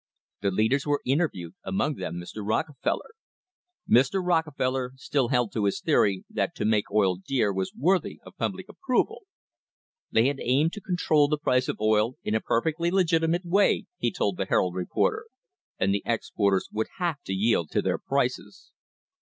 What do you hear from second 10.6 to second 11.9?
to control the price of